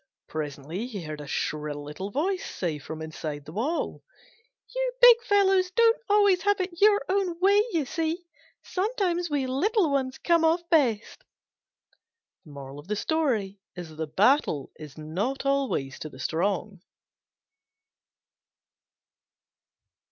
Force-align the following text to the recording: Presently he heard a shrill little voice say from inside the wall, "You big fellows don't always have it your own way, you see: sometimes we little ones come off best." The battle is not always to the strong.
Presently 0.27 0.87
he 0.87 1.03
heard 1.03 1.21
a 1.21 1.27
shrill 1.27 1.83
little 1.83 2.09
voice 2.09 2.43
say 2.43 2.79
from 2.79 3.03
inside 3.03 3.45
the 3.45 3.51
wall, 3.51 4.03
"You 4.75 4.93
big 4.99 5.21
fellows 5.21 5.69
don't 5.69 6.01
always 6.09 6.41
have 6.41 6.59
it 6.59 6.81
your 6.81 7.05
own 7.07 7.39
way, 7.39 7.61
you 7.71 7.85
see: 7.85 8.25
sometimes 8.63 9.29
we 9.29 9.45
little 9.45 9.91
ones 9.91 10.17
come 10.17 10.43
off 10.43 10.67
best." 10.71 11.23
The 12.43 14.07
battle 14.17 14.71
is 14.79 14.97
not 14.97 15.45
always 15.45 15.99
to 15.99 16.09
the 16.09 16.19
strong. 16.19 16.81